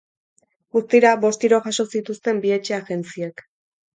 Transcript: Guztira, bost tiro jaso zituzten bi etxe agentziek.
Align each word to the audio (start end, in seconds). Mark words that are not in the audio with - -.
Guztira, 0.77 1.09
bost 1.25 1.41
tiro 1.43 1.59
jaso 1.67 1.85
zituzten 1.97 2.41
bi 2.47 2.53
etxe 2.57 2.75
agentziek. 2.81 3.45